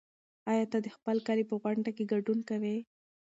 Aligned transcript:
ایا 0.51 0.65
ته 0.71 0.77
د 0.85 0.87
خپل 0.95 1.17
کلي 1.27 1.43
په 1.47 1.55
غونډه 1.61 1.91
کې 1.95 2.09
ګډون 2.13 2.39
کوې؟ 2.49 2.77